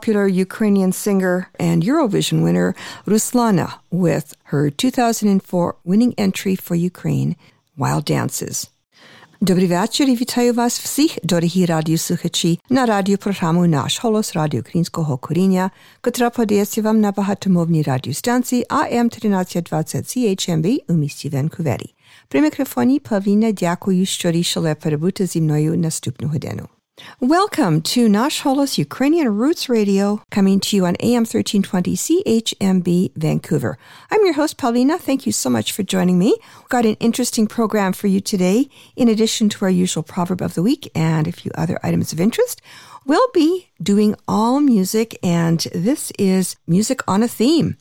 [0.00, 2.74] popular Ukrainian singer and Eurovision winner
[3.06, 7.36] Ruslana with her 2004 winning entry for Ukraine,
[7.78, 8.70] Wild Dances.
[9.40, 15.70] Добрий вечір і вітаю вас всіх, дорогі радіослухачі, на радіопрограму «Наш голос» Радіо Українського коріння,
[16.00, 21.94] котра подається вам на багатомовній радіостанції AM 1320 CHMB у місті Ванкувері.
[22.28, 26.68] При мікрофоні Павліна дякую, що рішили перебути зі мною наступну годину.
[27.19, 33.77] Welcome to Nash Holos Ukrainian Roots Radio, coming to you on AM 1320 CHMB Vancouver.
[34.09, 34.97] I'm your host, Paulina.
[34.97, 36.37] Thank you so much for joining me.
[36.57, 38.69] We've got an interesting program for you today.
[38.95, 42.19] In addition to our usual proverb of the week and a few other items of
[42.19, 42.61] interest,
[43.05, 47.77] we'll be doing all music, and this is music on a theme.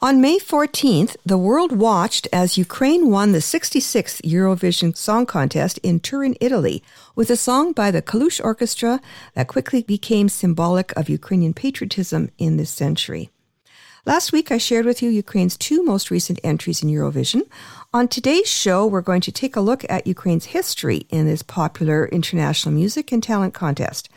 [0.00, 5.98] On May 14th, the world watched as Ukraine won the 66th Eurovision Song Contest in
[5.98, 6.84] Turin, Italy,
[7.16, 9.00] with a song by the Kalush Orchestra
[9.34, 13.30] that quickly became symbolic of Ukrainian patriotism in this century.
[14.06, 17.42] Last week, I shared with you Ukraine's two most recent entries in Eurovision.
[17.92, 22.06] On today's show, we're going to take a look at Ukraine's history in this popular
[22.06, 24.08] international music and talent contest.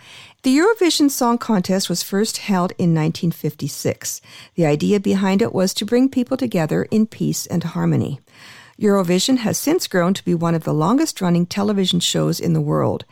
[0.44, 4.22] The Eurovision Song Contest was first held in 1956.
[4.56, 8.20] The idea behind it was to bring people together in peace and harmony.
[8.80, 12.60] Eurovision has since grown to be one of the longest running television shows in the
[12.60, 13.06] world.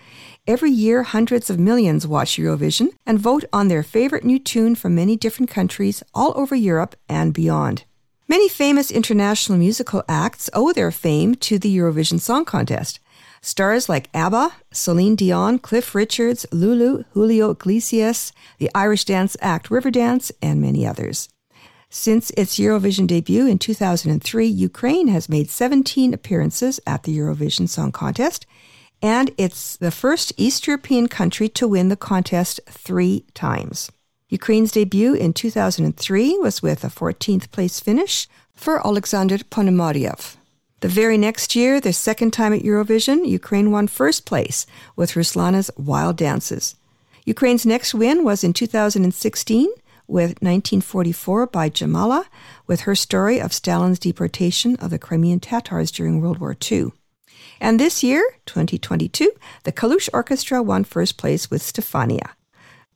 [0.47, 4.95] Every year, hundreds of millions watch Eurovision and vote on their favorite new tune from
[4.95, 7.83] many different countries all over Europe and beyond.
[8.27, 12.99] Many famous international musical acts owe their fame to the Eurovision Song Contest.
[13.41, 20.31] Stars like ABBA, Celine Dion, Cliff Richards, Lulu, Julio Iglesias, the Irish dance act Riverdance,
[20.41, 21.29] and many others.
[21.89, 27.91] Since its Eurovision debut in 2003, Ukraine has made 17 appearances at the Eurovision Song
[27.91, 28.45] Contest,
[29.01, 33.91] and it's the first East European country to win the contest three times.
[34.29, 40.35] Ukraine's debut in 2003 was with a 14th place finish for Alexander Ponomaryov.
[40.81, 44.65] The very next year, their second time at Eurovision, Ukraine won first place
[44.95, 46.75] with Ruslana's Wild Dances.
[47.25, 49.67] Ukraine's next win was in 2016
[50.07, 52.23] with 1944 by Jamala,
[52.65, 56.93] with her story of Stalin's deportation of the Crimean Tatars during World War II.
[57.59, 59.31] And this year, 2022,
[59.65, 62.29] the Kalush Orchestra won first place with Stefania.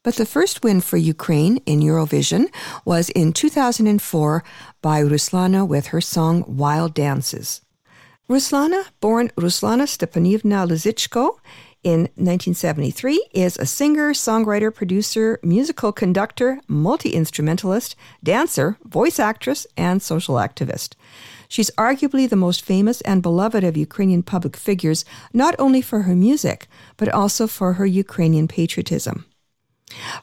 [0.04, 2.46] But the first win for Ukraine in Eurovision
[2.86, 4.44] was in 2004
[4.82, 7.62] by Ruslana with her song Wild Dances.
[8.30, 11.40] Ruslana, born Ruslana Stepanivna Lyzhychko
[11.84, 20.02] in 1973, is a singer, songwriter, producer, musical conductor, multi instrumentalist, dancer, voice actress, and
[20.02, 20.96] social activist.
[21.50, 25.04] She's arguably the most famous and beloved of Ukrainian public figures,
[25.34, 29.26] not only for her music, but also for her Ukrainian patriotism.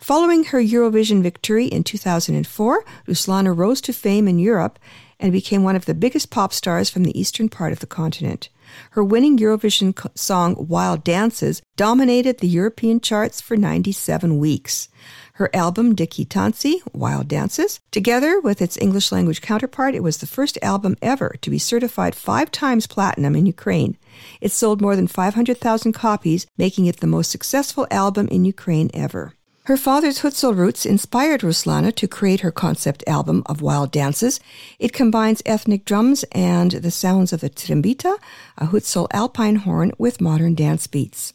[0.00, 4.78] Following her Eurovision victory in 2004, Ruslana rose to fame in Europe
[5.20, 8.48] and became one of the biggest pop stars from the eastern part of the continent.
[8.92, 14.88] Her winning Eurovision song Wild Dances dominated the European charts for 97 weeks.
[15.34, 20.26] Her album Dyki Tantsi, Wild Dances, together with its English language counterpart, it was the
[20.26, 23.96] first album ever to be certified five times platinum in Ukraine.
[24.40, 29.34] It sold more than 500,000 copies, making it the most successful album in Ukraine ever.
[29.70, 34.40] Her father's Hutsul roots inspired Ruslana to create her concept album of wild dances.
[34.80, 38.18] It combines ethnic drums and the sounds of the trimbita,
[38.58, 41.34] a Hutsul alpine horn, with modern dance beats.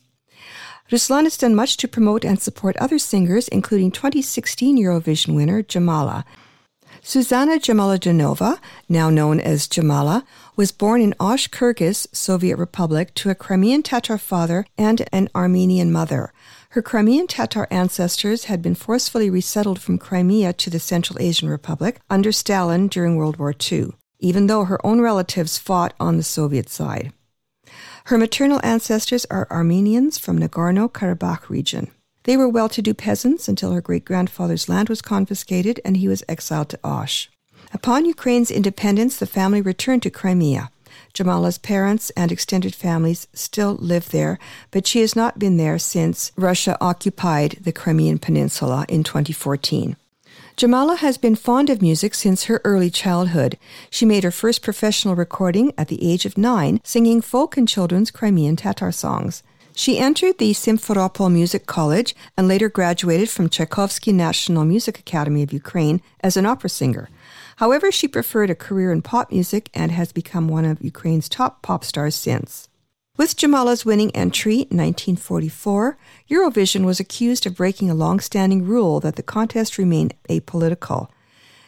[0.92, 6.26] Ruslan has done much to promote and support other singers, including 2016 Eurovision winner Jamala.
[7.02, 8.60] Susanna Jamaladinova,
[8.90, 10.26] now known as Jamala,
[10.58, 15.90] was born in Osh, Kyrgyz, Soviet Republic, to a Crimean Tatar father and an Armenian
[15.90, 16.34] mother.
[16.75, 22.01] Her Crimean Tatar ancestors had been forcefully resettled from Crimea to the Central Asian Republic
[22.10, 26.68] under Stalin during World War II, even though her own relatives fought on the Soviet
[26.68, 27.13] side.
[28.07, 31.92] Her maternal ancestors are Armenians from Nagorno Karabakh region.
[32.24, 36.10] They were well to do peasants until her great grandfather's land was confiscated and he
[36.10, 37.30] was exiled to Osh.
[37.72, 40.72] Upon Ukraine's independence, the family returned to Crimea.
[41.15, 44.38] Jamala's parents and extended families still live there,
[44.71, 49.95] but she has not been there since Russia occupied the Crimean Peninsula in 2014.
[50.57, 53.57] Jamala has been fond of music since her early childhood.
[53.89, 58.12] She made her first professional recording at the age of nine, singing folk and children's
[58.12, 59.41] Crimean Tatar songs.
[59.73, 65.51] She entered the Simferopol Music College and later graduated from Tchaikovsky National Music Academy of
[65.53, 67.09] Ukraine as an opera singer.
[67.57, 71.62] However, she preferred a career in pop music and has become one of Ukraine's top
[71.62, 72.68] pop stars since.
[73.18, 75.98] With Jamala's winning entry, 1944,
[76.30, 81.07] Eurovision was accused of breaking a long standing rule that the contest remain apolitical.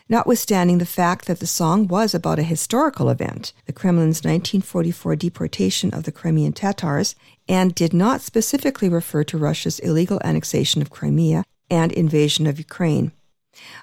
[0.10, 5.94] Notwithstanding the fact that the song was about a historical event, the Kremlin's 1944 deportation
[5.94, 7.16] of the Crimean Tatars,
[7.48, 13.12] and did not specifically refer to Russia's illegal annexation of Crimea and invasion of Ukraine.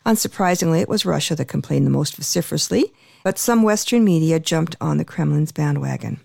[0.07, 2.93] Unsurprisingly, it was Russia that complained the most vociferously,
[3.23, 6.21] but some Western media jumped on the Kremlin's bandwagon.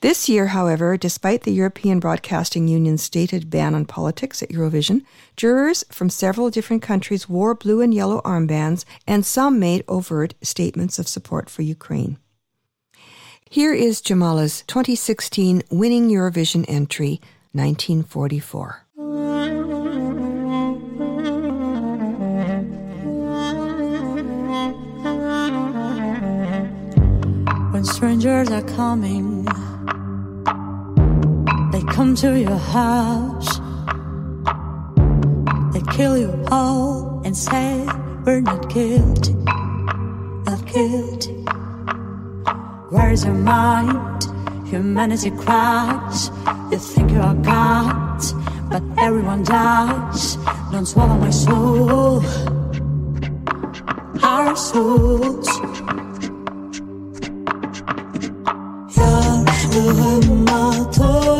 [0.00, 5.04] This year, however, despite the European Broadcasting Union's stated ban on politics at Eurovision,
[5.36, 10.98] jurors from several different countries wore blue and yellow armbands, and some made overt statements
[10.98, 12.18] of support for Ukraine.
[13.48, 17.20] Here is Jamala's 2016 winning Eurovision entry,
[17.52, 18.86] 1944.
[28.00, 29.44] Strangers are coming,
[31.70, 33.60] they come to your house,
[35.74, 37.86] they kill you all and say,
[38.24, 41.44] We're not guilty, not guilty.
[42.88, 44.24] Where's your mind?
[44.66, 46.30] Humanity cries.
[46.72, 48.22] You think you are God,
[48.70, 50.36] but everyone dies.
[50.72, 52.24] Don't swallow my soul,
[54.22, 56.09] our souls.
[59.70, 61.39] 的号码多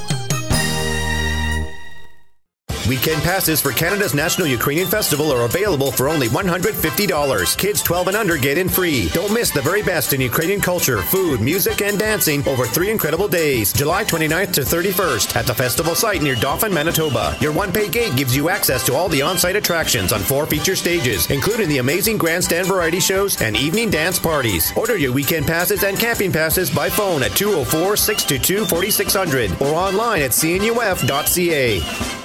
[2.89, 7.57] Weekend passes for Canada's National Ukrainian Festival are available for only $150.
[7.57, 9.09] Kids 12 and under get in free.
[9.09, 13.27] Don't miss the very best in Ukrainian culture, food, music, and dancing over three incredible
[13.27, 17.37] days, July 29th to 31st at the festival site near Dauphin, Manitoba.
[17.39, 21.29] Your one-pay gate gives you access to all the on-site attractions on four feature stages,
[21.29, 24.75] including the amazing grandstand variety shows and evening dance parties.
[24.75, 32.20] Order your weekend passes and camping passes by phone at 204-622-4600 or online at cnuf.ca.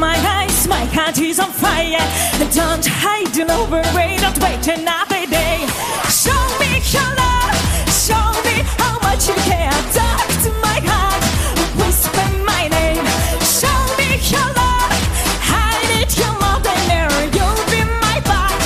[0.00, 2.00] my eyes, my heart is on fire.
[2.54, 5.60] Don't hide it over it, don't wait another day.
[6.08, 7.54] Show me your love,
[7.92, 9.70] show me how much you care.
[9.92, 11.22] Talk to my heart,
[11.76, 13.06] whisper my name.
[13.44, 14.92] Show me your love,
[15.68, 17.22] I need you more than ever.
[17.36, 18.56] You'll be my back,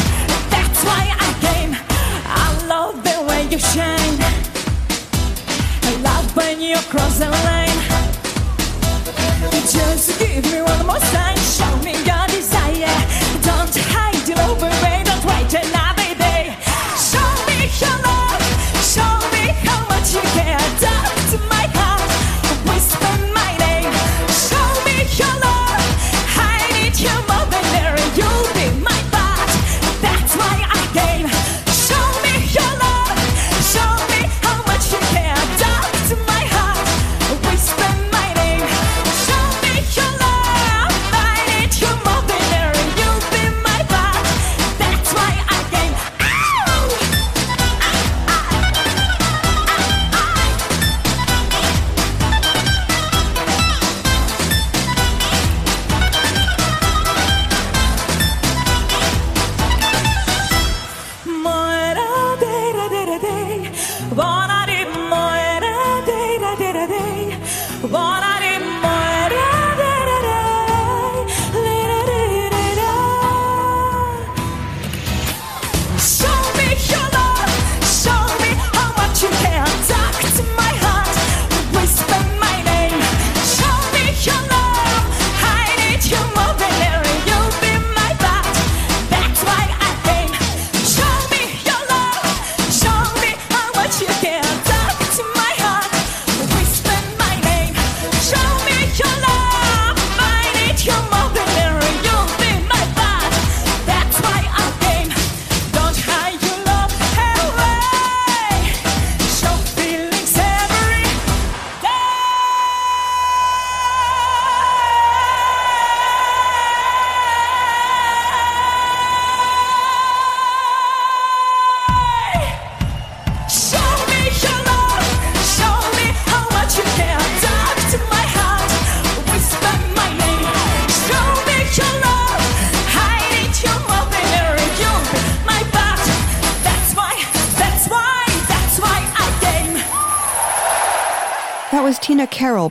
[0.55, 1.73] that's why I came.
[2.31, 4.19] I love the way you shine.
[5.83, 7.54] I love when you cross the line.
[9.75, 11.37] Just give me one more sign,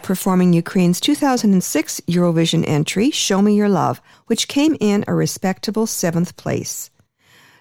[0.04, 5.14] Tina Karol performing Ukraine's 2006 Eurovision entry, Show Me Your Love, which came in a
[5.14, 6.92] respectable seventh place.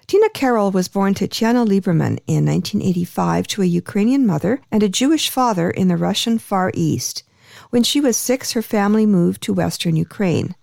[0.07, 4.89] Tina Karol was born to Tatiana Lieberman in 1985 to a Ukrainian mother and a
[4.89, 7.23] Jewish father in the Russian Far East.
[7.69, 10.53] When she was six, her family moved to western Ukraine.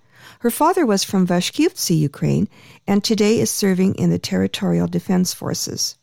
[0.41, 2.47] Her father was from Vashkivtsi, Ukraine,
[2.87, 5.97] and today is serving in the Territorial Defense Forces.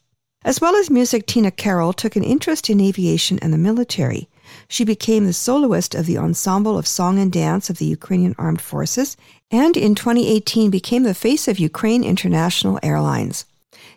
[0.43, 4.27] As well as music, Tina Karol took an interest in aviation and the military.
[4.67, 8.61] She became the soloist of the Ensemble of Song and Dance of the Ukrainian Armed
[8.61, 9.17] Forces,
[9.51, 13.45] and in 2018 became the face of Ukraine International Airlines.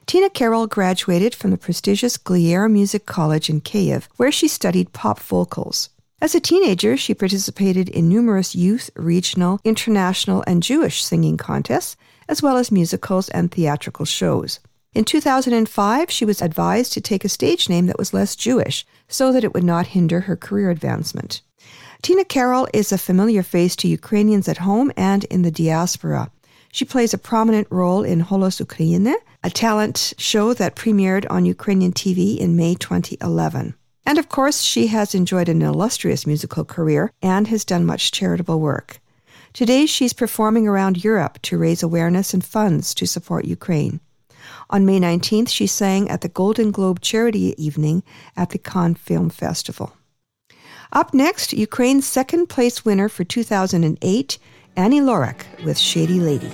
[0.06, 5.20] Tina Karol graduated from the prestigious Glier Music College in Kiev, where she studied pop
[5.20, 5.88] vocals.
[6.22, 11.96] As a teenager, she participated in numerous youth, regional, international, and Jewish singing contests,
[12.28, 14.60] as well as musicals and theatrical shows.
[14.92, 19.32] In 2005, she was advised to take a stage name that was less Jewish so
[19.32, 21.42] that it would not hinder her career advancement.
[22.02, 26.32] Tina Karol is a familiar face to Ukrainians at home and in the diaspora.
[26.72, 31.92] She plays a prominent role in Holos Ukraine, a talent show that premiered on Ukrainian
[31.92, 33.74] TV in May 2011.
[34.06, 38.58] And of course, she has enjoyed an illustrious musical career and has done much charitable
[38.58, 38.98] work.
[39.52, 44.00] Today, she's performing around Europe to raise awareness and funds to support Ukraine.
[44.70, 48.04] On May 19th, she sang at the Golden Globe Charity Evening
[48.36, 49.92] at the Cannes Film Festival.
[50.92, 54.38] Up next, Ukraine's second place winner for 2008,
[54.76, 56.50] Ani Lorak with Shady Lady.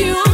[0.00, 0.29] You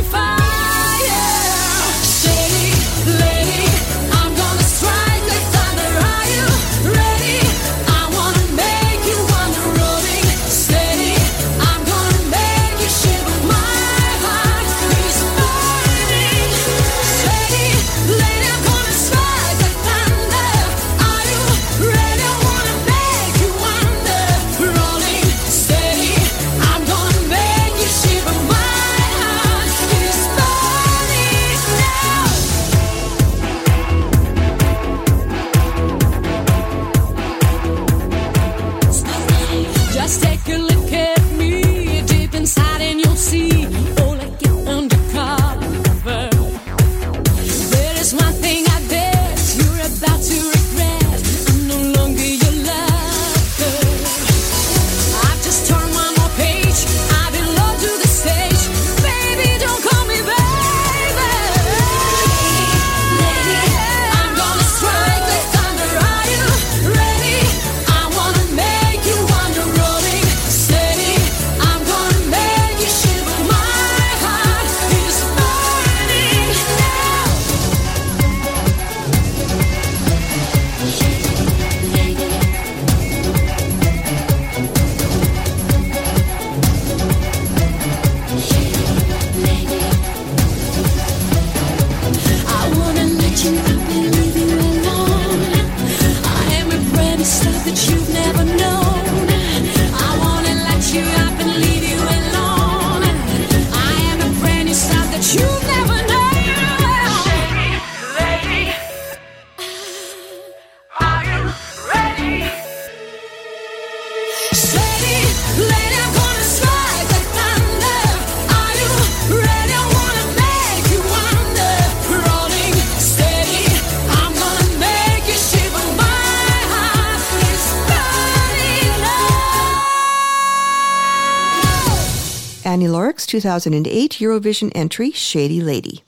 [133.47, 136.03] 2008 Eurovision entry, Shady Lady.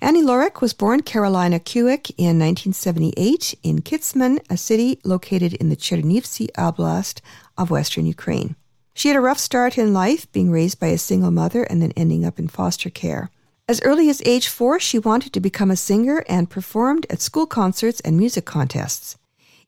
[0.00, 5.76] Ani Lorak was born Karolina Kuiek in 1978 in Kitsman, a city located in the
[5.76, 7.20] Chernivtsi Oblast
[7.56, 8.54] of western Ukraine.
[8.94, 11.90] She had a rough start in life, being raised by a single mother and then
[11.96, 13.28] ending up in foster care.
[13.66, 17.46] As early as age four, she wanted to become a singer and performed at school
[17.46, 19.16] concerts and music contests.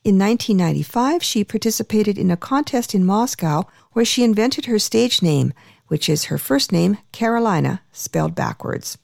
[0.04, 5.52] In 1995, she participated in a contest in Moscow where she invented her stage name,
[5.90, 8.96] which is her first name, Karolina, spelled backwards.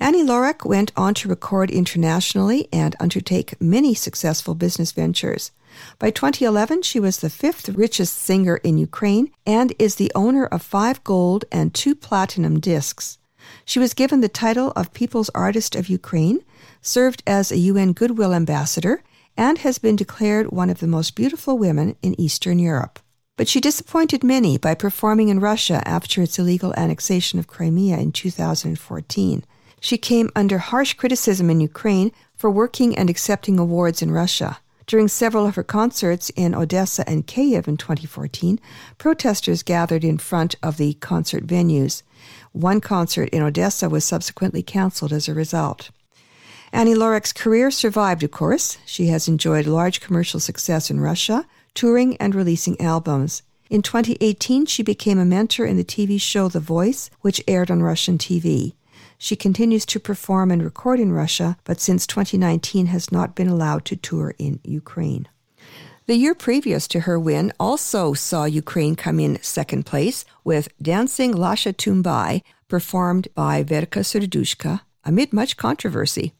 [0.00, 5.52] Ani Lorak went on to record internationally and undertake many successful business ventures.
[6.00, 10.62] By 2011, she was the fifth richest singer in Ukraine and is the owner of
[10.62, 13.18] five gold and two platinum discs.
[13.64, 16.40] She was given the title of People's Artist of Ukraine,
[16.82, 19.04] served as a UN Goodwill Ambassador,
[19.36, 22.98] and has been declared one of the most beautiful women in Eastern Europe.
[23.36, 28.12] But she disappointed many by performing in Russia after its illegal annexation of Crimea in
[28.12, 29.44] 2014.
[29.78, 34.58] She came under harsh criticism in Ukraine for working and accepting awards in Russia.
[34.86, 38.58] During several of her concerts in Odessa and Kiev in 2014,
[38.98, 42.02] protesters gathered in front of the concert venues.
[42.52, 45.90] One concert in Odessa was subsequently canceled as a result.
[46.72, 48.78] Ani Lorak's career survived, of course.
[48.86, 53.42] She has enjoyed large commercial success in Russia, touring and releasing albums.
[53.70, 57.82] In 2018, she became a mentor in the TV show The Voice, which aired on
[57.82, 58.74] Russian TV.
[59.18, 63.84] She continues to perform and record in Russia, but since 2019 has not been allowed
[63.86, 65.28] to tour in Ukraine.
[66.06, 71.34] The year previous to her win also saw Ukraine come in second place with Dancing
[71.34, 76.32] Lasha Tumbai, performed by Verka Serduchka, amid much controversy.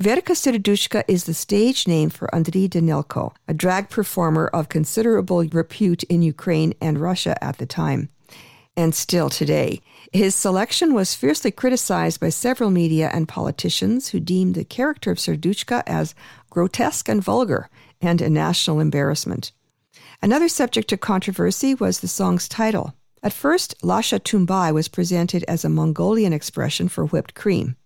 [0.00, 6.02] Verka Serduchka is the stage name for Andriy Danilko, a drag performer of considerable repute
[6.04, 8.08] in Ukraine and Russia at the time,
[8.74, 9.82] and still today.
[10.10, 15.18] His selection was fiercely criticized by several media and politicians who deemed the character of
[15.18, 16.14] Serduchka as
[16.48, 17.68] grotesque and vulgar
[18.00, 19.52] and a national embarrassment.
[20.22, 22.94] Another subject of controversy was the song's title.
[23.22, 27.76] At first, Lasha Tumbai was presented as a Mongolian expression for whipped cream.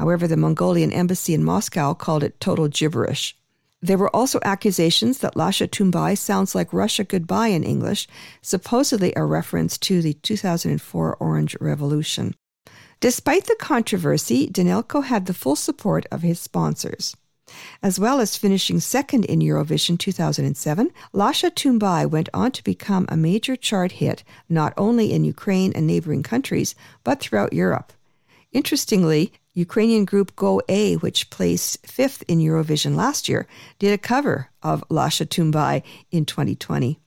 [0.00, 3.36] However, the Mongolian embassy in Moscow called it total gibberish.
[3.82, 8.08] There were also accusations that Lasha Tumbai sounds like Russia Goodbye in English,
[8.40, 12.34] supposedly a reference to the 2004 Orange Revolution.
[13.00, 17.14] Despite the controversy, Danilko had the full support of his sponsors.
[17.82, 23.18] As well as finishing second in Eurovision 2007, Lasha Tumbai went on to become a
[23.18, 27.92] major chart hit not only in Ukraine and neighboring countries, but throughout Europe.
[28.52, 33.46] Interestingly, Ukrainian group Go A, which placed fifth in Eurovision last year,
[33.78, 37.00] did a cover of Lasha Tumbai in 2020.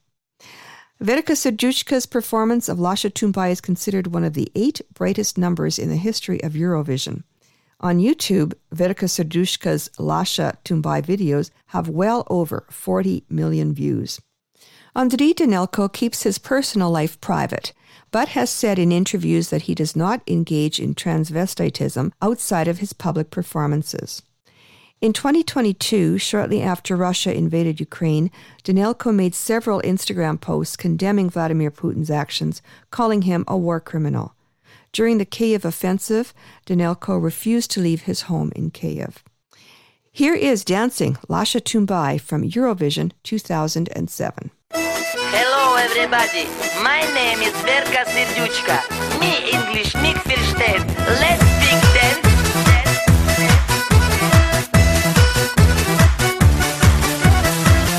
[1.00, 5.88] Verka Serduchka's performance of Lasha Tumbai is considered one of the eight brightest numbers in
[5.88, 7.24] the history of Eurovision.
[7.80, 14.20] On YouTube, Verka Serduchka's Lasha Tumbai videos have well over 40 million views.
[14.96, 17.72] Andriy Danilko keeps his personal life private
[18.14, 22.92] but has said in interviews that he does not engage in transvestitism outside of his
[22.92, 24.22] public performances.
[25.00, 28.30] In 2022, shortly after Russia invaded Ukraine,
[28.62, 34.36] Danilko made several Instagram posts condemning Vladimir Putin's actions, calling him a war criminal.
[34.92, 36.32] During the Kiev offensive,
[36.66, 39.24] Danilko refused to leave his home in Kiev.
[40.12, 44.52] Here is Dancing Lasha Tumbai from Eurovision 2007.
[44.76, 46.46] Hello everybody,
[46.82, 48.82] my name is Verka Serduchka.
[49.20, 50.82] Me English Nick Felstein.
[51.22, 52.26] Let's big dance.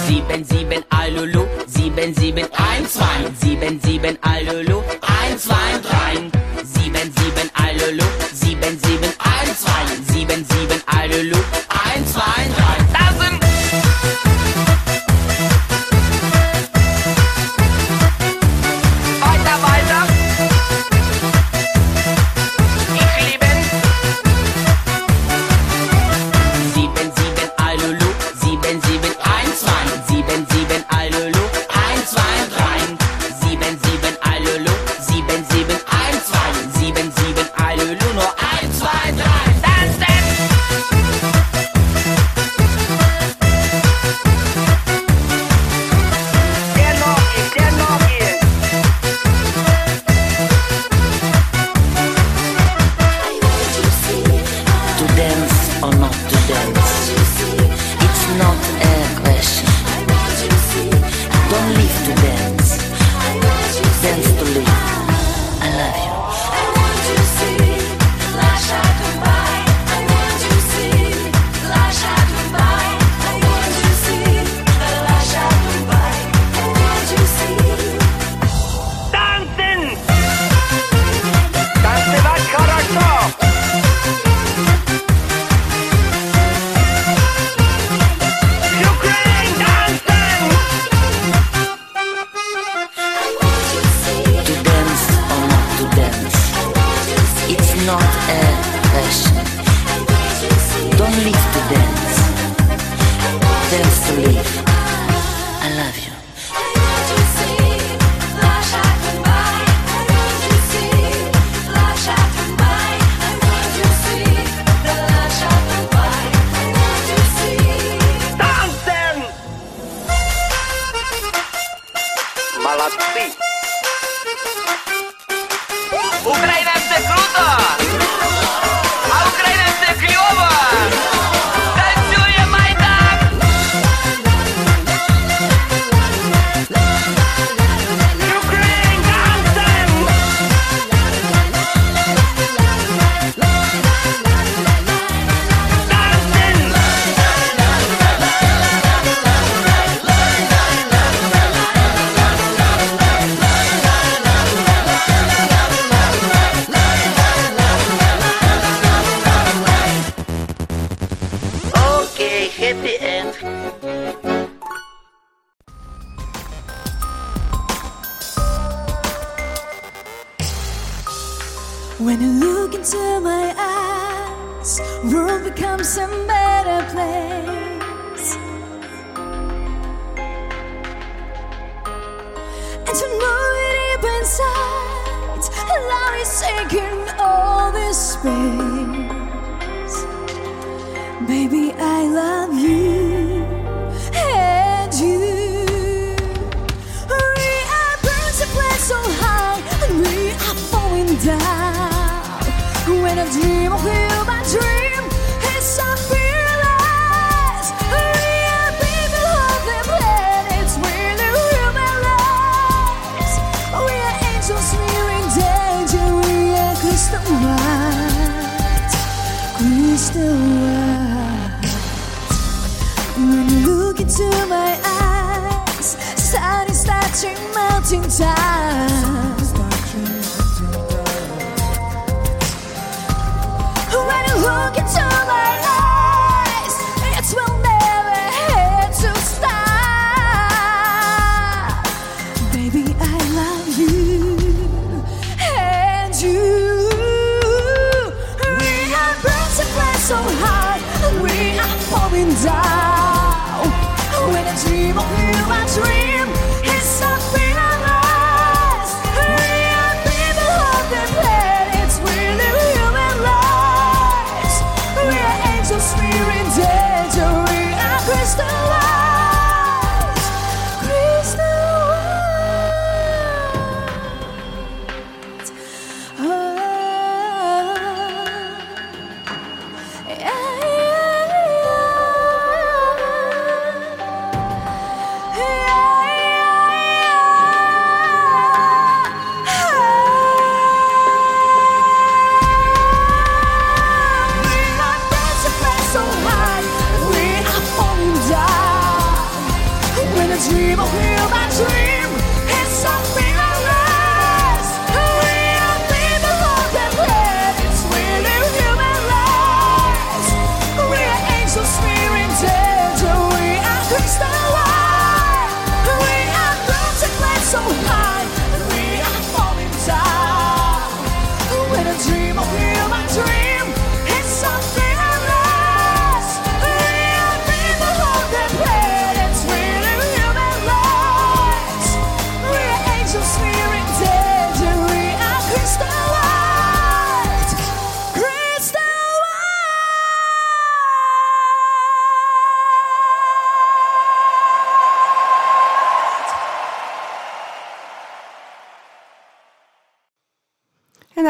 [0.05, 6.29] Sieben, sieben, Alulu, sieben, sieben, ein, zwei, sieben, sieben, Alulu, ein, zwei, drei,
[6.65, 11.37] sieben, sieben, Alulu, sieben, sieben, ein, zwei, sieben, sieben, Alulu,
[11.69, 12.84] ein, zwei, drei.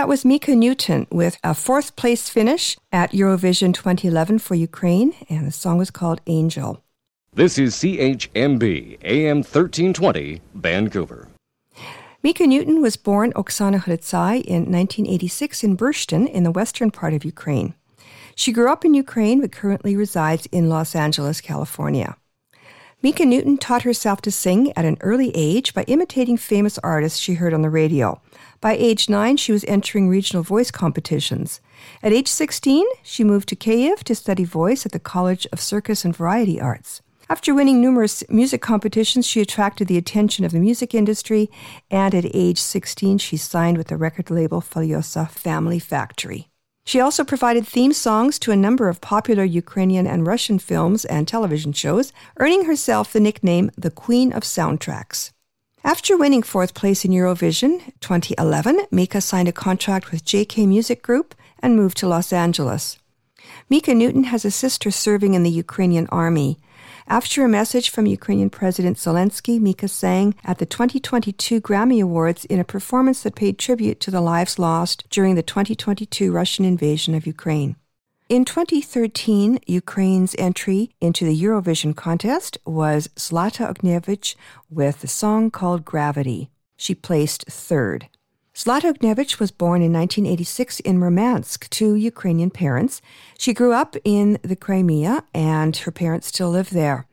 [0.05, 5.47] That was Mika Newton with a fourth place finish at Eurovision 2011 for Ukraine, and
[5.47, 6.83] the song was called Angel.
[7.33, 11.27] This is CHMB AM 1320, Vancouver.
[12.21, 17.25] Mika Newton was born Oksana Hritsai in 1986 in Burshtyn in the western part of
[17.25, 17.73] Ukraine.
[18.35, 22.15] She grew up in Ukraine but currently resides in Los Angeles, California.
[23.05, 27.35] Mika Newton taught herself to sing at an early age by imitating famous artists she
[27.35, 28.19] heard on the radio.
[28.61, 31.61] By age nine, she was entering regional voice competitions.
[32.01, 36.03] At age 16, she moved to Kiev to study voice at the College of Circus
[36.03, 37.03] and Variety Arts.
[37.29, 41.51] After winning numerous music competitions, she attracted the attention of the music industry,
[41.91, 46.49] and at age 16, she signed with the record label Falyosa Family Factory.
[46.85, 51.27] She also provided theme songs to a number of popular Ukrainian and Russian films and
[51.27, 55.31] television shows, earning herself the nickname the Queen of Soundtracks.
[55.83, 61.33] After winning fourth place in Eurovision 2011, Mika signed a contract with JK Music Group
[61.59, 62.99] and moved to Los Angeles.
[63.67, 66.59] Mika Newton has a sister serving in the Ukrainian army.
[67.07, 72.59] After a message from Ukrainian President Zelensky, Mika sang at the 2022 Grammy Awards in
[72.59, 77.27] a performance that paid tribute to the lives lost during the 2022 Russian invasion of
[77.27, 77.75] Ukraine.
[78.27, 84.35] In 2013, Ukraine's entry into the Eurovision contest was Zlata Ognevich
[84.71, 86.49] with the song called Gravity.
[86.75, 88.07] She placed third.
[88.55, 93.01] Zlata Ognevich was born in 1986 in Murmansk to Ukrainian parents.
[93.37, 97.05] She grew up in the Crimea and her parents still live there.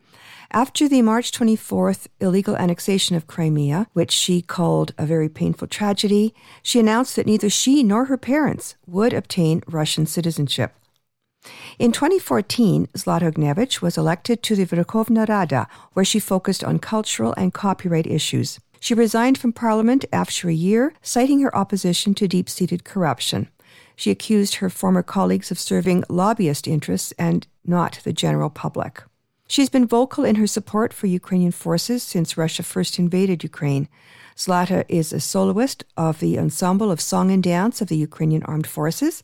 [0.53, 6.33] After the March 24th illegal annexation of Crimea, which she called a very painful tragedy,
[6.63, 10.77] she announced that neither she nor her parents would obtain Russian citizenship.
[11.77, 17.35] In 2014, Zlata Ognevich was elected to the Verkhovna Rada, where she focused on cultural
[17.37, 18.61] and copyright issues.
[18.83, 23.49] She resigned from parliament after a year, citing her opposition to deep seated corruption.
[23.95, 29.05] She accused her former colleagues of serving lobbyist interests and not the general public.
[29.47, 33.89] She's been vocal in her support for Ukrainian forces since Russia first invaded Ukraine.
[34.37, 38.67] Zlata is a soloist of the Ensemble of Song and Dance of the Ukrainian Armed
[38.67, 39.23] Forces,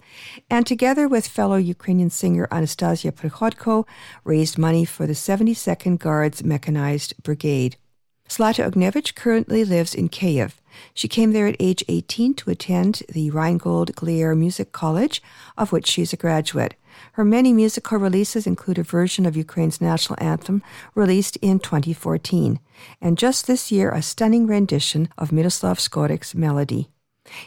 [0.48, 3.88] and together with fellow Ukrainian singer Anastasia Prihodko,
[4.22, 7.76] raised money for the 72nd Guards Mechanized Brigade.
[8.28, 10.60] Zlata Ognevich currently lives in Kiev.
[10.92, 15.22] She came there at age 18 to attend the Reinhold Glière Music College,
[15.56, 16.74] of which she's a graduate.
[17.12, 20.62] Her many musical releases include a version of Ukraine's national anthem
[20.94, 22.60] released in 2014,
[23.00, 26.90] and just this year, a stunning rendition of Myroslav Skoryk's melody.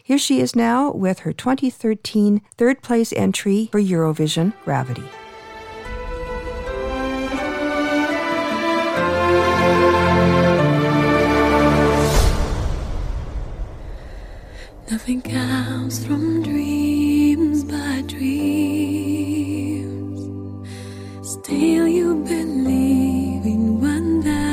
[0.03, 5.03] Here she is now with her 2013 third place entry for Eurovision, Gravity.
[14.91, 19.39] Nothing comes from dreams but dreams.
[21.25, 24.47] Still, you believe in wonder.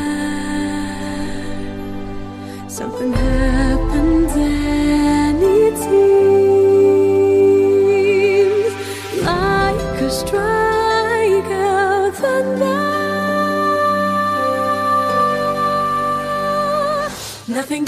[2.70, 6.38] Something happens and it seems
[9.24, 12.78] like a strike of thunder.
[17.48, 17.84] Nothing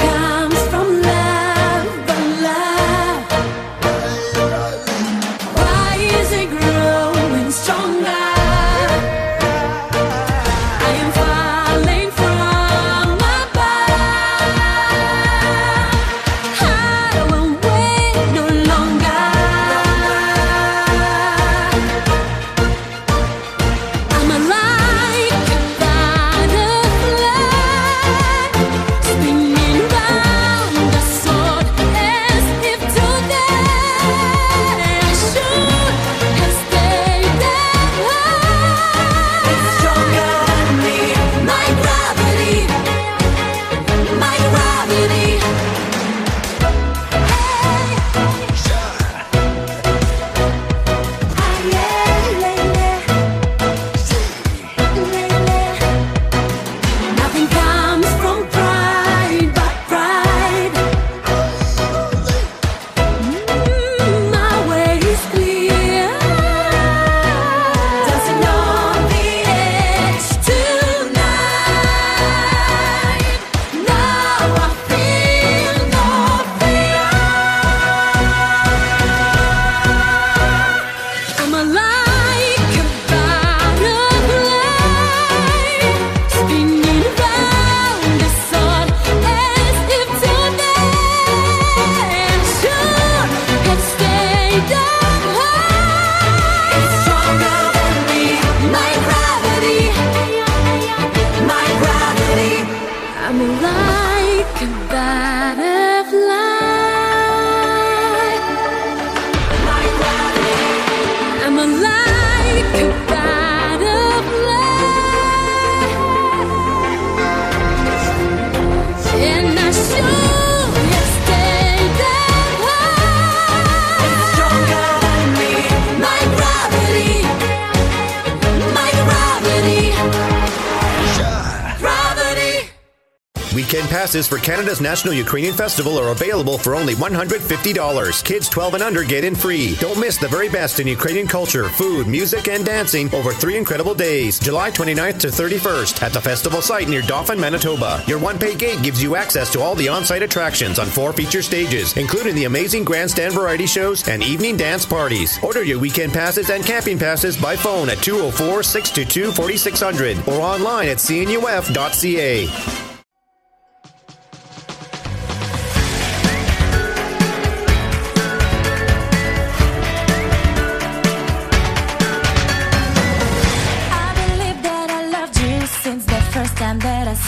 [133.70, 138.24] Weekend passes for Canada's National Ukrainian Festival are available for only $150.
[138.24, 139.76] Kids 12 and under get in free.
[139.76, 143.94] Don't miss the very best in Ukrainian culture, food, music, and dancing over three incredible
[143.94, 148.02] days, July 29th to 31st at the festival site near Dauphin, Manitoba.
[148.08, 151.96] Your one-pay gate gives you access to all the on-site attractions on four feature stages,
[151.96, 155.38] including the amazing grandstand variety shows and evening dance parties.
[155.44, 162.89] Order your weekend passes and camping passes by phone at 204-622-4600 or online at cnuf.ca.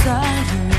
[0.01, 0.72] time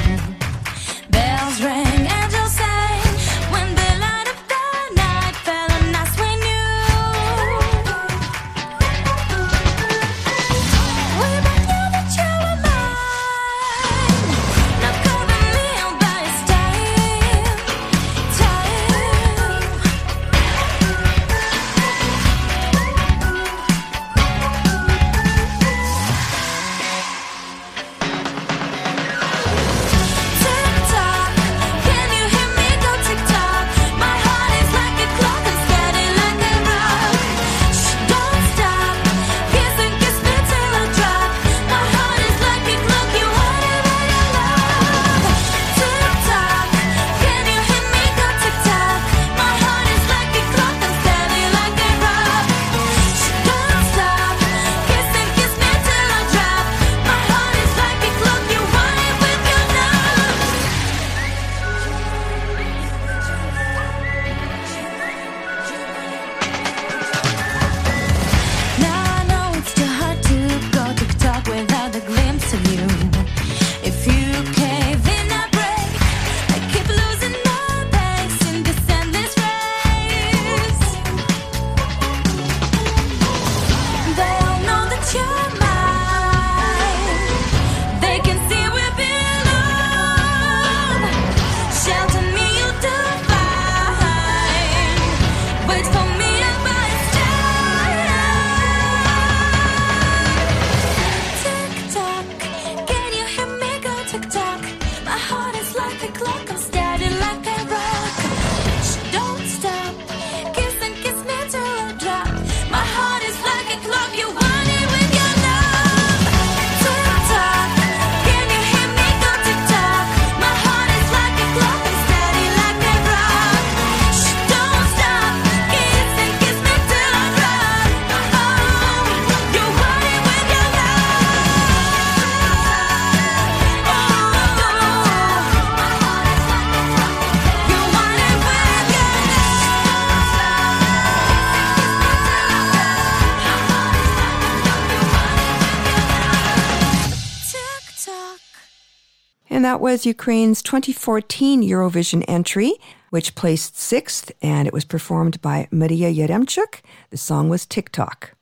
[149.93, 152.73] was Ukraine's 2014 Eurovision entry,
[153.11, 156.81] which placed sixth, and it was performed by Maria Yaremchuk.
[157.11, 158.33] The song was TikTok.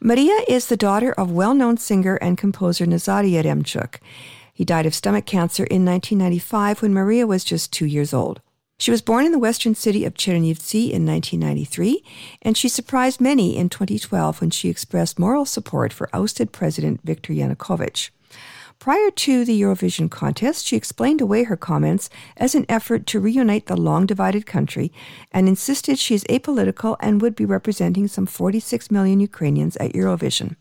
[0.00, 3.96] Maria is the daughter of well known singer and composer Nazary Yaremchuk.
[4.54, 8.40] He died of stomach cancer in 1995 when Maria was just two years old.
[8.78, 12.02] She was born in the western city of Chernivtsi in 1993,
[12.40, 17.34] and she surprised many in 2012 when she expressed moral support for ousted President Viktor
[17.34, 18.08] Yanukovych.
[18.82, 23.66] Prior to the Eurovision contest, she explained away her comments as an effort to reunite
[23.66, 24.90] the long divided country
[25.30, 30.56] and insisted she is apolitical and would be representing some 46 million Ukrainians at Eurovision.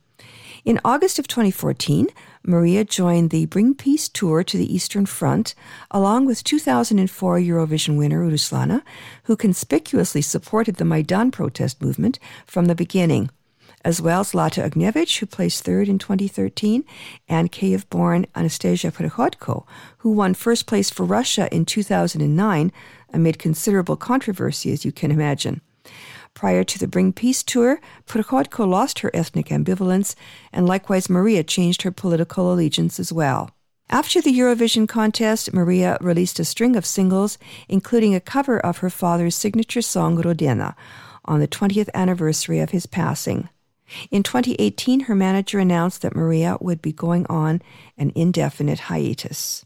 [0.63, 2.09] In August of 2014,
[2.45, 5.55] Maria joined the Bring Peace tour to the Eastern Front,
[5.89, 8.84] along with 2004 Eurovision winner Ruslana,
[9.24, 13.32] who conspicuously supported the Maidan protest movement from the beginning
[13.84, 16.84] as well as Zlata Ognevich, who placed third in 2013,
[17.27, 19.65] and Kiev born Anastasia Prihodko,
[19.99, 22.71] who won first place for Russia in 2009
[23.13, 25.61] amid considerable controversy, as you can imagine.
[26.34, 30.15] Prior to the Bring Peace tour, Prihodko lost her ethnic ambivalence,
[30.53, 33.51] and likewise Maria changed her political allegiance as well.
[33.89, 38.89] After the Eurovision contest, Maria released a string of singles, including a cover of her
[38.89, 40.75] father's signature song Rodina,
[41.25, 43.49] on the 20th anniversary of his passing.
[44.09, 47.61] In 2018, her manager announced that Maria would be going on
[47.97, 49.65] an indefinite hiatus.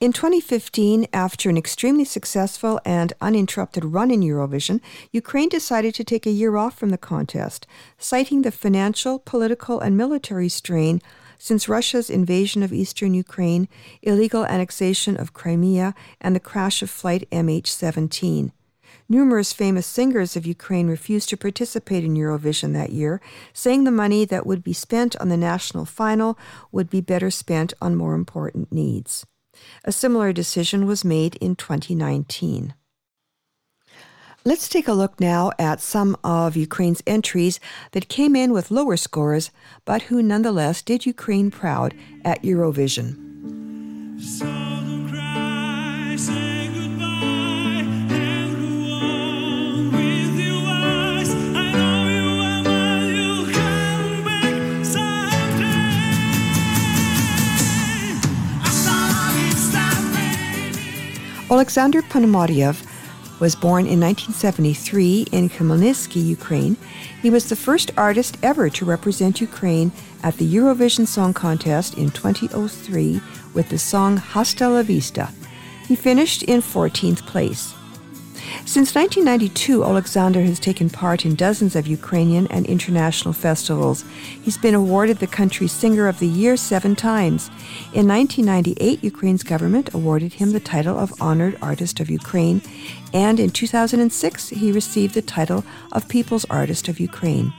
[0.00, 4.80] In 2015, after an extremely successful and uninterrupted run in Eurovision,
[5.12, 7.66] Ukraine decided to take a year off from the contest,
[7.98, 11.02] citing the financial, political, and military strain
[11.38, 13.68] since Russia's invasion of eastern Ukraine,
[14.02, 18.52] illegal annexation of Crimea, and the crash of Flight MH17.
[19.10, 23.20] Numerous famous singers of Ukraine refused to participate in Eurovision that year,
[23.52, 26.38] saying the money that would be spent on the national final
[26.70, 29.26] would be better spent on more important needs.
[29.84, 32.74] A similar decision was made in 2019.
[34.44, 37.58] Let's take a look now at some of Ukraine's entries
[37.90, 39.50] that came in with lower scores,
[39.84, 41.94] but who nonetheless did Ukraine proud
[42.24, 43.18] at Eurovision.
[61.60, 62.82] Alexander Ponomarev
[63.38, 66.78] was born in 1973 in Khmelnytsky, Ukraine.
[67.20, 69.92] He was the first artist ever to represent Ukraine
[70.22, 73.20] at the Eurovision Song Contest in 2003
[73.52, 75.28] with the song Hasta la Vista.
[75.86, 77.74] He finished in 14th place.
[78.66, 84.04] Since 1992, Alexander has taken part in dozens of Ukrainian and international festivals.
[84.42, 87.48] He's been awarded the country's Singer of the Year seven times.
[87.92, 92.60] In 1998, Ukraine's government awarded him the title of Honored Artist of Ukraine,
[93.12, 97.52] and in 2006, he received the title of People's Artist of Ukraine.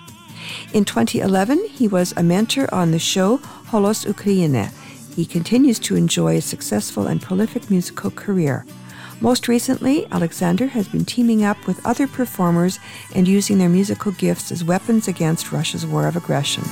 [0.74, 3.38] In 2011, he was a mentor on the show
[3.70, 4.70] Holos Ukraine.
[5.16, 8.66] He continues to enjoy a successful and prolific musical career.
[9.22, 12.80] Most recently, Alexander has been teaming up with other performers
[13.14, 16.64] and using their musical gifts as weapons against Russia's war of aggression.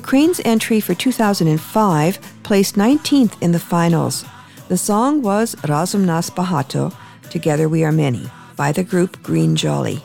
[0.00, 4.24] Ukraine's entry for 2005 placed 19th in the finals.
[4.68, 6.94] The song was Razom Nas Bahato,
[7.28, 8.26] Together We Are Many,
[8.56, 10.02] by the group Green Jolly.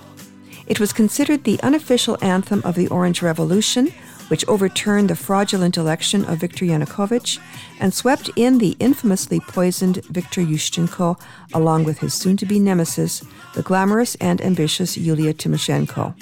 [0.67, 3.93] It was considered the unofficial anthem of the Orange Revolution,
[4.27, 7.39] which overturned the fraudulent election of Viktor Yanukovych
[7.79, 11.17] and swept in the infamously poisoned Viktor Yushchenko,
[11.53, 13.23] along with his soon to be nemesis,
[13.53, 16.13] the glamorous and ambitious Yulia Tymoshenko.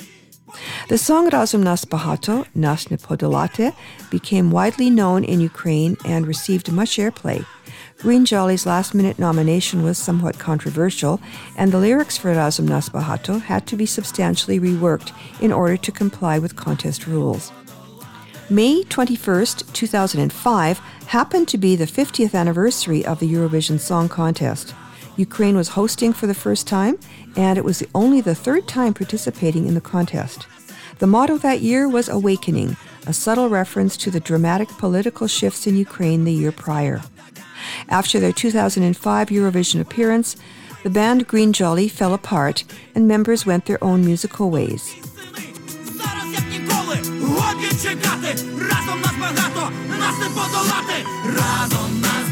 [0.90, 3.74] The song Razom Nas Bahato, Nas Podolate,
[4.10, 7.46] became widely known in Ukraine and received much airplay.
[8.00, 11.22] Green Jolly's last minute nomination was somewhat controversial,
[11.58, 15.92] and the lyrics for Razom Nas Bahato had to be substantially reworked in order to
[15.92, 17.52] comply with contest rules.
[18.50, 24.76] May 21, 2005, happened to be the 50th anniversary of the Eurovision Song Contest.
[25.16, 26.98] Ukraine was hosting for the first time,
[27.37, 30.47] and it was only the third time participating in the contest.
[30.99, 32.77] The motto that year was Awakening,
[33.07, 37.01] a subtle reference to the dramatic political shifts in Ukraine the year prior.
[37.89, 40.37] After their 2005 Eurovision appearance,
[40.83, 42.65] the band Green Jolly fell apart
[42.95, 44.95] and members went their own musical ways.
[47.83, 48.33] чекати,
[48.71, 52.32] разом нас багато, нас не подолати, разом нас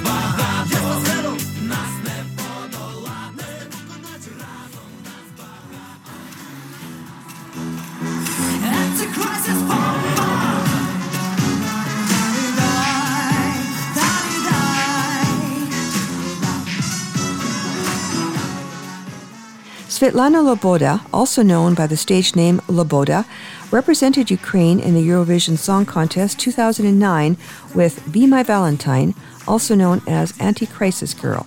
[20.02, 23.26] Svetlana Loboda, also known by the stage name Loboda,
[23.72, 27.38] represented Ukraine in the Eurovision Song Contest 2009
[27.76, 29.14] with Be My Valentine,
[29.48, 31.46] also known as Anti Crisis Girl.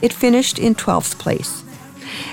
[0.00, 1.62] It finished in 12th place.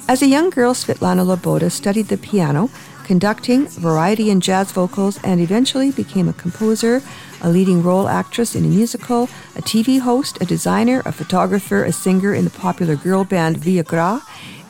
[0.07, 2.69] As a young girl, Svetlana Loboda studied the piano,
[3.07, 7.01] conducting, variety and jazz vocals, and eventually became a composer,
[7.41, 9.23] a leading role actress in a musical,
[9.55, 13.83] a TV host, a designer, a photographer, a singer in the popular girl band VIA
[13.83, 14.21] Gra,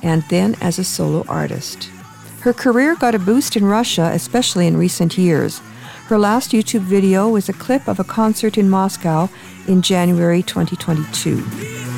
[0.03, 1.89] and then as a solo artist.
[2.41, 5.59] Her career got a boost in Russia, especially in recent years.
[6.05, 9.29] Her last YouTube video was a clip of a concert in Moscow
[9.67, 11.96] in January 2022.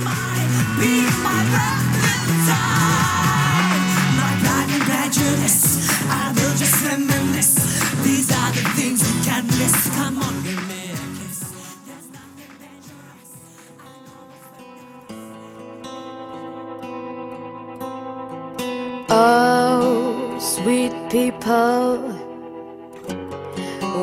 [21.10, 21.98] People,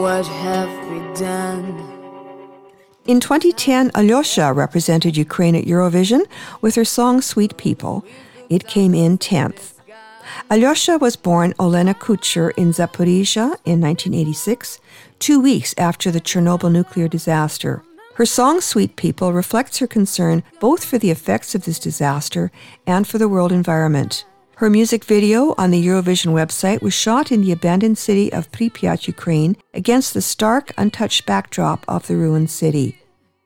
[0.02, 1.64] what have we done?
[3.06, 6.26] In 2010, Alyosha represented Ukraine at Eurovision
[6.60, 8.04] with her song Sweet People.
[8.48, 9.74] It came in 10th.
[10.50, 14.80] Alyosha was born Olena Kucher in Zaporizhia in 1986,
[15.20, 17.84] two weeks after the Chernobyl nuclear disaster.
[18.14, 22.50] Her song Sweet People reflects her concern both for the effects of this disaster
[22.84, 24.24] and for the world environment.
[24.58, 29.06] Her music video on the Eurovision website was shot in the abandoned city of Pripyat,
[29.06, 32.96] Ukraine, against the stark, untouched backdrop of the ruined city.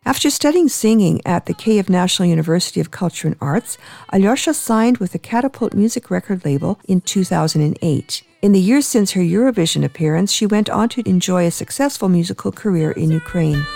[0.04, 3.76] After studying singing at the Kiev National University of Culture and Arts,
[4.12, 8.22] Alyosha signed with the Catapult music record label in 2008.
[8.40, 12.52] In the years since her Eurovision appearance, she went on to enjoy a successful musical
[12.52, 13.66] career in Ukraine.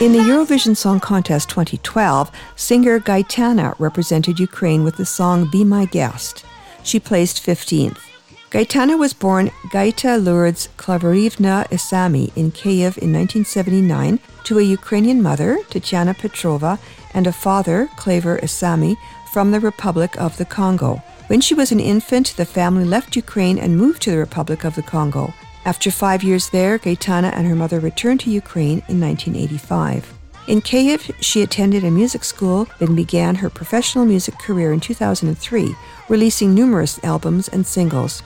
[0.00, 5.86] In the Eurovision Song Contest 2012, singer Gaitana represented Ukraine with the song Be My
[5.86, 6.44] Guest.
[6.84, 7.98] She placed 15th.
[8.52, 15.58] Gaitana was born Gaita Lourdes Klaverivna Isami in Kiev in 1979 to a Ukrainian mother,
[15.68, 16.78] Tatiana Petrova,
[17.12, 18.96] and a father, Klaver Isami,
[19.32, 21.02] from the Republic of the Congo.
[21.26, 24.76] When she was an infant, the family left Ukraine and moved to the Republic of
[24.76, 25.34] the Congo.
[25.64, 30.14] After five years there, Gaitana and her mother returned to Ukraine in 1985.
[30.46, 35.74] In Kiev, she attended a music school, then began her professional music career in 2003,
[36.08, 38.22] releasing numerous albums and singles.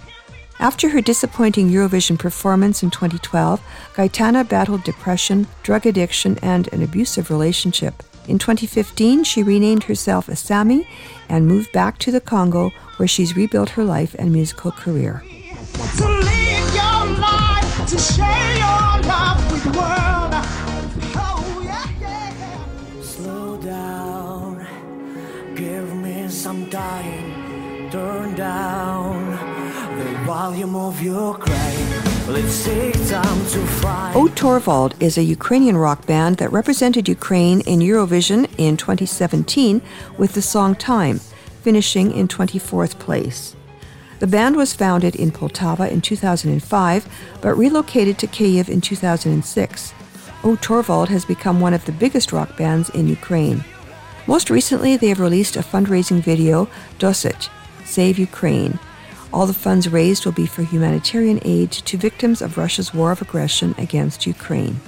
[0.61, 3.61] After her disappointing Eurovision performance in 2012,
[3.95, 8.05] Gaitana battled depression, drug addiction, and an abusive relationship.
[8.29, 10.87] In 2015, she renamed herself Asami
[11.29, 15.25] and moved back to the Congo, where she's rebuilt her life and musical career.
[17.93, 20.33] To share your love with the world.
[21.15, 23.03] Oh, yeah, yeah, yeah.
[23.03, 24.67] Slow down,
[25.55, 27.91] give me some time.
[27.91, 29.33] Turn down
[29.99, 31.89] the volume of your crying.
[32.29, 34.17] Let's take time to find.
[34.17, 39.83] O Torvald is a Ukrainian rock band that represented Ukraine in Eurovision in 2017
[40.17, 41.19] with the song Time,
[41.61, 43.55] finishing in 24th place.
[44.23, 47.09] The band was founded in Poltava in 2005
[47.41, 49.95] but relocated to Kiev in 2006.
[50.45, 53.65] O Torvald has become one of the biggest rock bands in Ukraine.
[54.29, 56.69] Most recently, they have released a fundraising video,
[57.01, 57.51] Dosit,
[57.85, 58.79] Save Ukraine.
[59.33, 63.23] All the funds raised will be for humanitarian aid to victims of Russia's war of
[63.23, 64.81] aggression against Ukraine.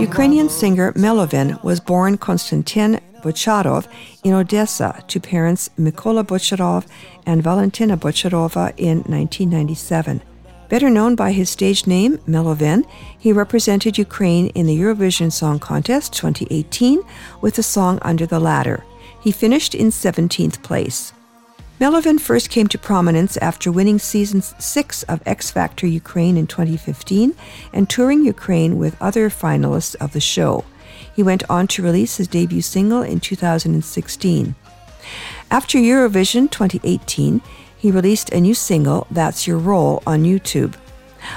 [0.00, 3.86] Ukrainian singer Melovin was born Konstantin Bocharov
[4.24, 6.86] in Odessa to parents Mykola Bocharov
[7.26, 10.20] and Valentina Bocharova in 1997.
[10.68, 12.84] Better known by his stage name, Melovin,
[13.16, 17.02] he represented Ukraine in the Eurovision Song Contest 2018
[17.40, 18.82] with the song Under the Ladder.
[19.20, 21.12] He finished in 17th place.
[21.82, 27.34] Melovin first came to prominence after winning season 6 of X Factor Ukraine in 2015
[27.72, 30.64] and touring Ukraine with other finalists of the show.
[31.16, 34.54] He went on to release his debut single in 2016.
[35.50, 37.42] After Eurovision 2018,
[37.76, 40.76] he released a new single, That's Your Role, on YouTube.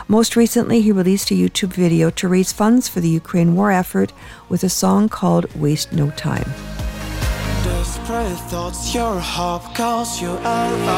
[0.07, 4.13] Most recently, he released a YouTube video to raise funds for the Ukraine war effort
[4.47, 6.53] with a song called Waste No Time
[8.04, 10.94] Desperate thoughts, your hope calls you alive.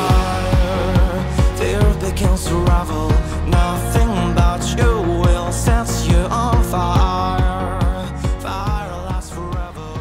[1.57, 3.09] Fear begins to ravel.
[3.47, 8.09] Nothing but you will set you on fire.
[8.40, 9.95] Fire lasts forever.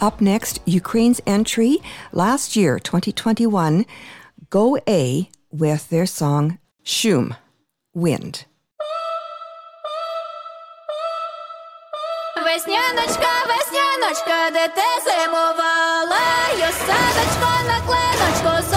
[0.00, 3.84] Up next, Ukraine's entry last year, 2021,
[4.48, 7.34] Go A with their song Shum,
[7.92, 8.46] Wind.
[12.52, 13.35] Весняночка,
[13.99, 16.17] Ялиночка, де те зимувала,
[16.57, 18.67] й осадочко на кленочко.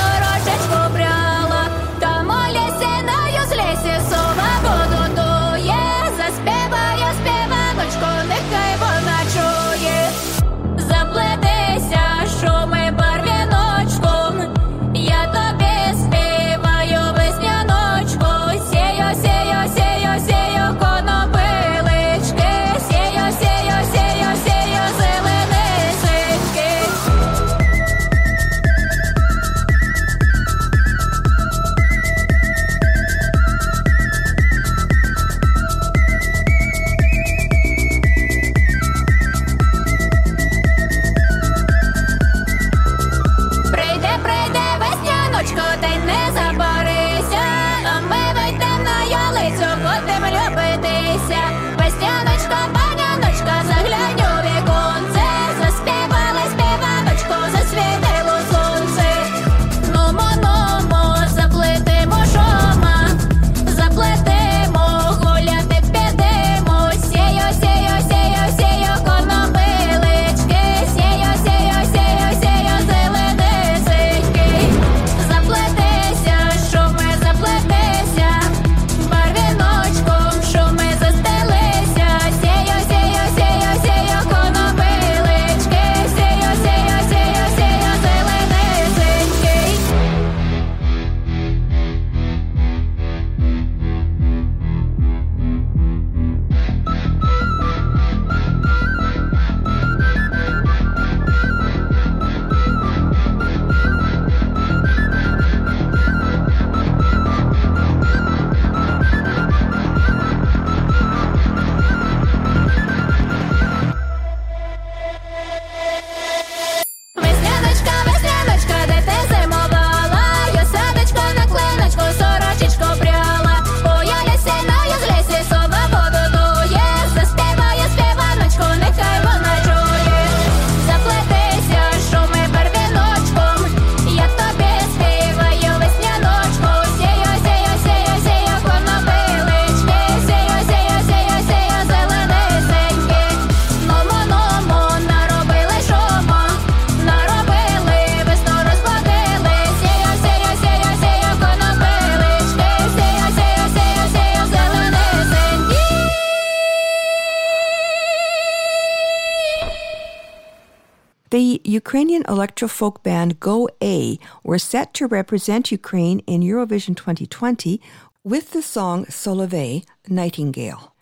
[161.70, 167.80] Ukrainian electro folk band Go A were set to represent Ukraine in Eurovision 2020
[168.24, 170.92] with the song Solovey, Nightingale.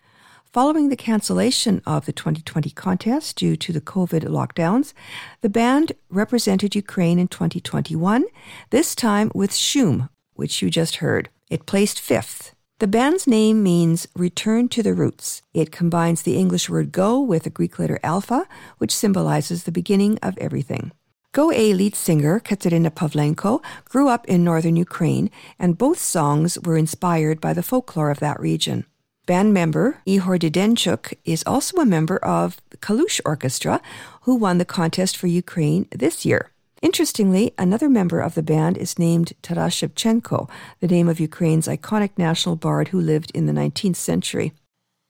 [0.52, 4.92] Following the cancellation of the 2020 contest due to the COVID lockdowns,
[5.40, 8.26] the band represented Ukraine in 2021,
[8.68, 11.30] this time with Shum, which you just heard.
[11.48, 12.54] It placed fifth.
[12.80, 15.42] The band's name means return to the roots.
[15.52, 18.46] It combines the English word go with the Greek letter alpha,
[18.78, 20.92] which symbolizes the beginning of everything.
[21.32, 26.76] Go A lead singer Katerina Pavlenko grew up in northern Ukraine, and both songs were
[26.76, 28.86] inspired by the folklore of that region.
[29.26, 33.82] Band member Ihor Didenchuk is also a member of Kalush Orchestra,
[34.22, 36.52] who won the contest for Ukraine this year.
[36.80, 40.48] Interestingly, another member of the band is named Taras Shevchenko,
[40.78, 44.52] the name of Ukraine's iconic national bard who lived in the 19th century.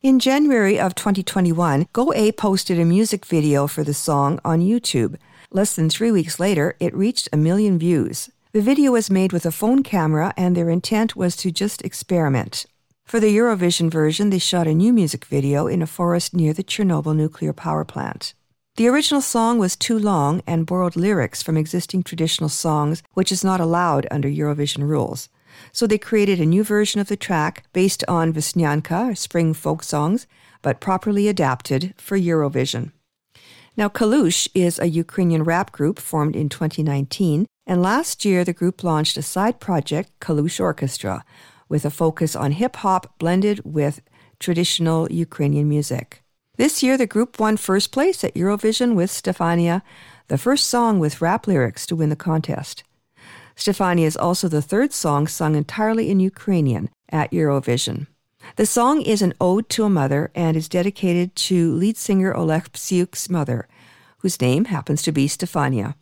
[0.01, 5.17] In January of 2021, Go A posted a music video for the song on YouTube.
[5.51, 8.31] Less than three weeks later, it reached a million views.
[8.53, 12.65] The video was made with a phone camera, and their intent was to just experiment.
[13.05, 16.65] For the Eurovision version, they shot a new music video in a forest near the
[16.65, 18.33] Chernobyl nuclear power plant.
[18.79, 23.43] The original song was too long and borrowed lyrics from existing traditional songs, which is
[23.43, 25.29] not allowed under Eurovision rules.
[25.73, 30.29] So they created a new version of the track based on Vesnyanka, spring folk songs,
[30.63, 32.93] but properly adapted for Eurovision.
[33.77, 38.85] Now, Kalush is a Ukrainian rap group formed in 2019, and last year the group
[38.85, 41.25] launched a side project, Kalush Orchestra,
[41.69, 44.03] with a focus on hip hop blended with
[44.39, 46.23] traditional Ukrainian music.
[46.59, 49.81] This year, the group won first place at Eurovision with Stefania,
[50.27, 52.83] the first song with rap lyrics to win the contest.
[53.55, 58.09] Stefania is also the third song sung entirely in Ukrainian at Eurovision.
[58.57, 62.73] The song is an ode to a mother and is dedicated to lead singer Oleg
[62.73, 63.69] Psyuk's mother,
[64.19, 65.95] whose name happens to be Stefania.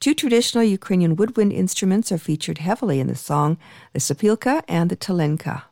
[0.00, 3.58] Two traditional Ukrainian woodwind instruments are featured heavily in the song,
[3.92, 5.69] the sopilka and the telenka.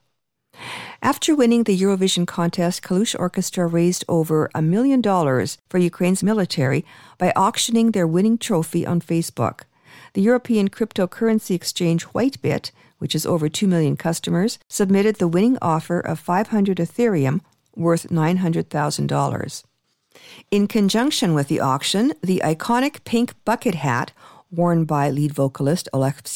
[1.02, 6.84] After winning the Eurovision contest, Kalush Orchestra raised over a million dollars for Ukraine's military
[7.18, 9.60] by auctioning their winning trophy on Facebook.
[10.14, 16.00] The European cryptocurrency exchange Whitebit, which has over 2 million customers, submitted the winning offer
[16.00, 17.40] of 500 Ethereum
[17.76, 19.64] worth $900,000.
[20.50, 24.12] In conjunction with the auction, the iconic pink bucket hat
[24.50, 26.26] worn by lead vocalist Oleg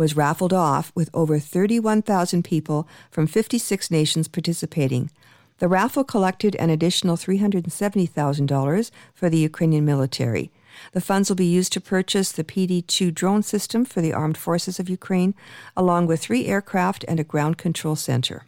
[0.00, 5.10] was raffled off with over 31,000 people from 56 nations participating.
[5.58, 10.50] The raffle collected an additional $370,000 for the Ukrainian military.
[10.92, 14.38] The funds will be used to purchase the PD 2 drone system for the armed
[14.38, 15.34] forces of Ukraine,
[15.76, 18.46] along with three aircraft and a ground control center.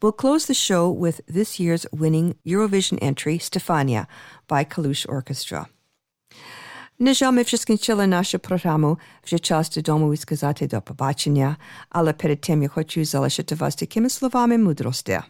[0.00, 4.06] We'll close the show with this year's winning Eurovision entry, Stefania,
[4.48, 5.68] by Kalush Orchestra.
[7.04, 11.56] На жаль, ми вже скінчили нашу програму, вже час додому і сказати до побачення,
[11.88, 15.20] але перед тим я хочу залишити вас такими словами мудрості.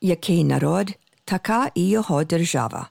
[0.00, 0.92] Який народ,
[1.24, 2.90] така і його держава.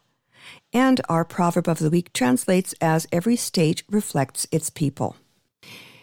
[0.73, 5.13] And our proverb of the week translates as every state reflects its people.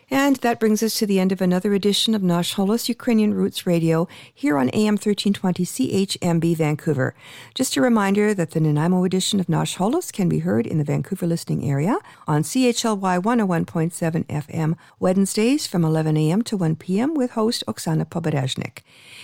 [0.08, 3.66] And that brings us to the end of another edition of Nash Holos Ukrainian Roots
[3.66, 7.16] Radio here on AM 1320 CHMB Vancouver.
[7.54, 10.84] Just a reminder that the Nanaimo edition of Nash Holos can be heard in the
[10.84, 11.98] Vancouver listening area
[12.28, 16.42] on CHLY 101.7 FM Wednesdays from 11 a.m.
[16.42, 17.12] to 1 p.m.
[17.14, 18.82] with host Oksana Poberezhnik.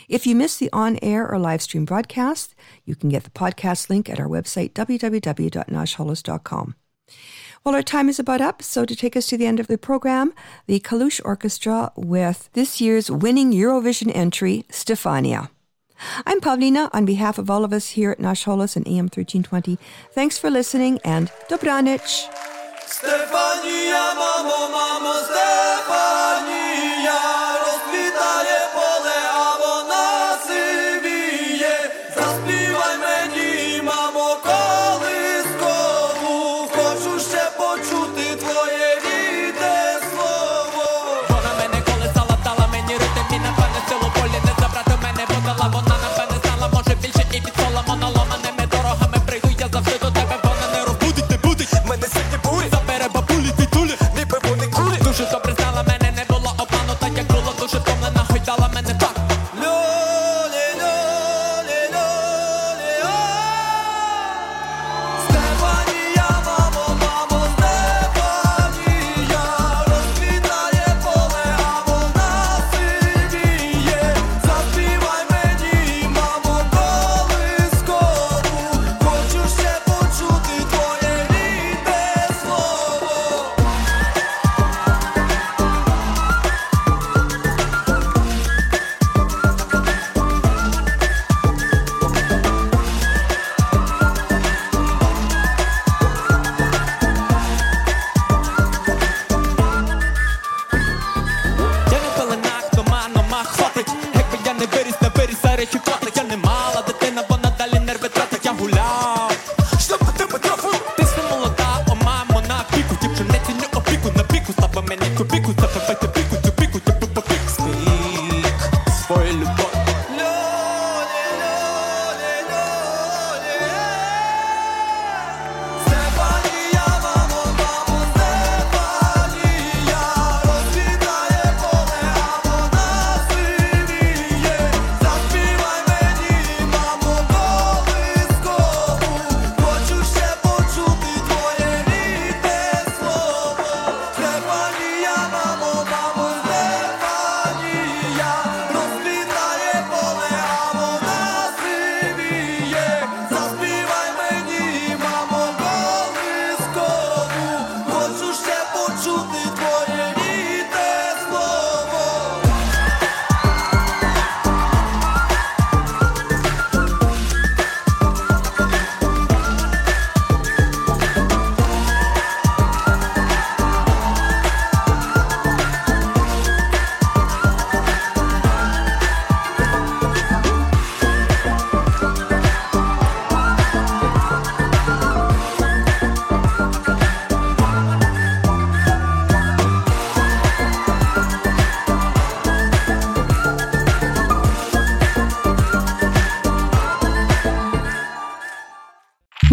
[0.08, 3.88] If you miss the on air or live stream broadcast, you can get the podcast
[3.88, 6.74] link at our website www.nashholos.com.
[7.64, 9.78] Well, our time is about up, so to take us to the end of the
[9.78, 10.32] program,
[10.66, 15.48] the Kalush Orchestra with this year's winning Eurovision entry, Stefania.
[16.26, 19.78] I'm Pavlina on behalf of all of us here at Nash Holos and AM 1320.
[20.12, 22.26] Thanks for listening and Dobranich.
[22.84, 24.02] Stefania,